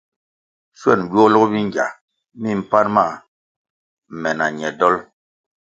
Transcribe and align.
Schwen 0.77 1.01
bwelgu 1.09 1.45
mingya 1.53 1.85
mi 2.41 2.49
mpan 2.61 2.87
ma 2.95 3.03
me 4.19 4.29
na 4.37 4.45
ñe 4.57 4.69
dol. 4.79 4.95